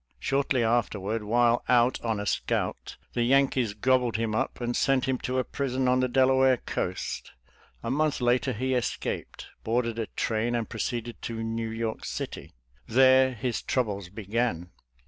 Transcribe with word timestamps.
Shortly 0.17 0.63
afterward, 0.63 1.23
while 1.23 1.63
out 1.69 2.01
'on 2.01 2.19
a 2.19 2.25
scout, 2.25 2.97
the 3.13 3.21
Yankees 3.21 3.75
gobbled 3.75 4.17
him 4.17 4.33
up' 4.33 4.59
audi 4.59 4.73
sent 4.73 5.05
him 5.07 5.19
to 5.19 5.37
a 5.37 5.43
prison 5.43 5.87
on 5.87 5.99
the 5.99 6.07
Delaware 6.07 6.57
coast.' 6.57 7.31
A 7.83 7.91
month 7.91 8.19
later 8.19 8.51
he 8.51 8.73
escaped, 8.73 9.49
boarded 9.63 9.99
a 9.99 10.07
train, 10.07 10.55
and 10.55 10.67
proceeded 10.67 11.21
to 11.21 11.43
New 11.43 11.69
York 11.69 12.03
City. 12.03 12.55
There 12.87 13.35
his 13.35 13.61
troubles 13.61 14.09
began. 14.09 14.71